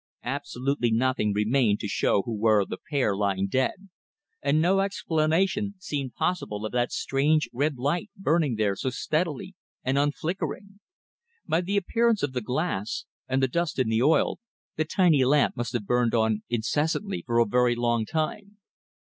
Absolutely 0.23 0.89
nothing 0.89 1.31
remained 1.31 1.79
to 1.79 1.87
show 1.87 2.23
who 2.23 2.35
were 2.35 2.65
the 2.65 2.79
pair 2.89 3.15
lying 3.15 3.47
dead, 3.47 3.87
and 4.41 4.59
no 4.59 4.79
explanation 4.79 5.75
seemed 5.77 6.15
possible 6.15 6.65
of 6.65 6.71
that 6.71 6.91
strange 6.91 7.47
red 7.53 7.77
light 7.77 8.09
burning 8.17 8.55
there 8.55 8.75
so 8.75 8.89
steadily, 8.89 9.53
and 9.83 9.99
unflickering. 9.99 10.79
By 11.47 11.61
the 11.61 11.77
appearance 11.77 12.23
of 12.23 12.33
the 12.33 12.41
glass, 12.41 13.05
and 13.27 13.43
the 13.43 13.47
dust 13.47 13.77
in 13.77 13.89
the 13.89 14.01
oil, 14.01 14.39
the 14.75 14.85
tiny 14.85 15.23
lamp 15.23 15.55
must 15.55 15.73
have 15.73 15.85
burned 15.85 16.15
on 16.15 16.41
incessantly 16.49 17.21
for 17.23 17.37
a 17.37 17.45
very 17.45 17.75
long 17.75 18.07
time. 18.07 18.57